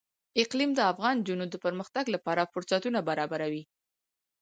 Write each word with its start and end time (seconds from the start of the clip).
اقلیم 0.41 0.71
د 0.75 0.79
افغان 0.91 1.15
نجونو 1.21 1.45
د 1.49 1.55
پرمختګ 1.65 2.05
لپاره 2.15 2.49
فرصتونه 2.53 2.99
برابروي. 3.09 3.63